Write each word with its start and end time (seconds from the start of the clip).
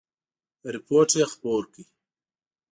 رپوټ 0.73 1.09
خپور 1.33 1.63
کړ. 1.73 1.83